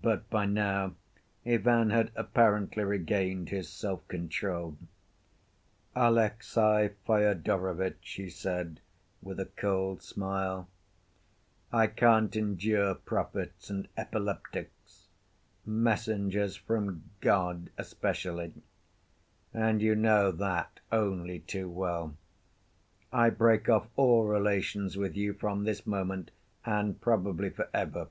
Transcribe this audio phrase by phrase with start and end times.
[0.00, 0.94] But by now
[1.44, 4.78] Ivan had apparently regained his self‐control.
[5.94, 8.80] "Alexey Fyodorovitch," he said,
[9.20, 10.70] with a cold smile,
[11.70, 22.16] "I can't endure prophets and epileptics—messengers from God especially—and you know that only too well.
[23.12, 26.30] I break off all relations with you from this moment
[26.64, 28.08] and probably for ever.